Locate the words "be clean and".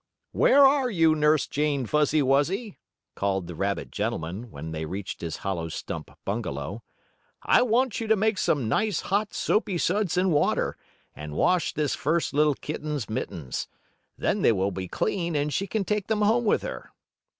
14.71-15.53